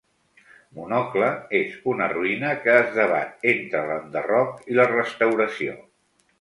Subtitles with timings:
[0.77, 1.27] Monocle
[1.59, 5.81] és una ruïna que es debat entre l'enderroc i la restauració.